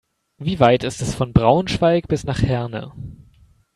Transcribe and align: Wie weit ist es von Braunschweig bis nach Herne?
Wie 0.39 0.59
weit 0.59 0.83
ist 0.83 1.03
es 1.03 1.13
von 1.13 1.31
Braunschweig 1.31 2.07
bis 2.07 2.23
nach 2.23 2.41
Herne? 2.41 2.91